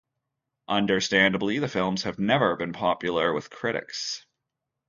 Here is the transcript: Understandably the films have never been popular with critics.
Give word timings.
Understandably 0.67 1.59
the 1.59 1.67
films 1.67 2.01
have 2.01 2.17
never 2.17 2.55
been 2.55 2.73
popular 2.73 3.33
with 3.33 3.51
critics. 3.51 4.25